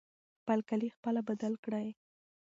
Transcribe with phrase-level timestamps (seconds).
[0.39, 1.87] خپل کالي خپله بدل کړئ.